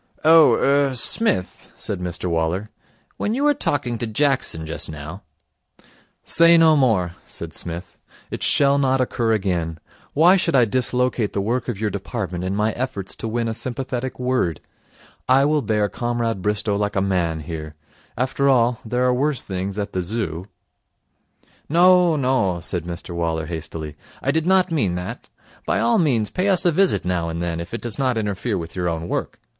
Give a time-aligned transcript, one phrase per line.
[0.23, 2.71] 'Oh er Smith,' said Mr Waller,
[3.17, 5.21] 'when you were talking to Jackson just now'
[6.23, 7.97] 'Say no more,' said Psmith.
[8.31, 9.79] 'It shall not occur again.
[10.13, 13.53] Why should I dislocate the work of your department in my efforts to win a
[13.53, 14.59] sympathetic word?
[15.29, 17.75] I will bear Comrade Bristow like a man here.
[18.17, 20.47] After all, there are worse things at the Zoo.'
[21.69, 25.29] 'No, no,' said Mr Waller hastily, 'I did not mean that.
[25.67, 28.57] By all means pay us a visit now and then, if it does not interfere
[28.57, 29.39] with your own work.